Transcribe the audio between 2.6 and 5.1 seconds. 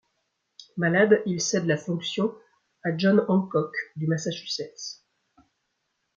à John Hancock du Massachusetts.